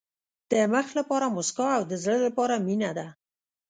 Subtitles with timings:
[0.51, 3.07] د مخ لپاره موسکا او د زړه لپاره مینه ده.